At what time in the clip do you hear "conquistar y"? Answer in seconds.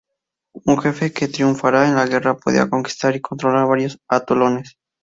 2.71-3.21